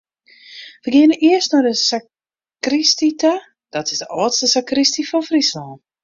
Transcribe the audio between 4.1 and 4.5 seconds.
âldste